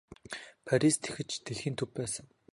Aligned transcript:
Парис 0.65 0.95
тэгэхэд 0.99 1.27
ч 1.29 1.33
дэлхийн 1.45 1.75
төв 1.79 1.89
байсан. 1.97 2.25